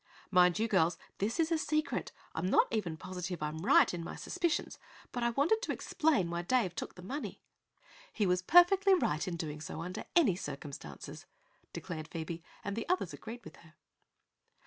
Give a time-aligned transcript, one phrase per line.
[0.31, 4.15] "Mind you, girls, this is a secret; I'm not even positive I'm right in my
[4.15, 4.79] suspicions;
[5.11, 7.39] but I wanted to explain why Dave took the money."
[8.11, 11.27] "He was perfectly right in doing so, under any circumstances,"
[11.71, 13.75] declared Phoebe, and the others agreed with her.